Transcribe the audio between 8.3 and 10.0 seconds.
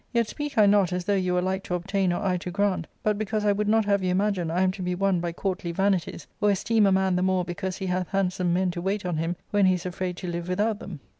men to wait on him, when he is